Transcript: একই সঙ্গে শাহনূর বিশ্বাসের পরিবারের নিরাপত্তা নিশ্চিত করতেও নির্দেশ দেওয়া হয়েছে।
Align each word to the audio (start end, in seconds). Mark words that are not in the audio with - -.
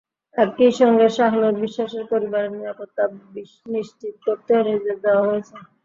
একই 0.35 0.71
সঙ্গে 0.79 1.07
শাহনূর 1.17 1.55
বিশ্বাসের 1.63 2.03
পরিবারের 2.11 2.51
নিরাপত্তা 2.55 3.03
নিশ্চিত 3.67 4.15
করতেও 4.25 4.61
নির্দেশ 4.67 4.97
দেওয়া 5.05 5.23
হয়েছে। 5.27 5.55